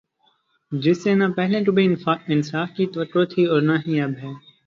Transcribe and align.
جس 0.71 1.03
سے 1.03 1.13
نا 1.15 1.27
پہلے 1.35 1.63
کبھی 1.65 1.85
انصاف 2.27 2.69
کی 2.77 2.85
توقع 2.93 3.23
تھی 3.31 3.45
اور 3.45 3.61
نا 3.61 3.75
ہی 3.87 3.99
اب 4.01 4.13
ہے 4.21 4.31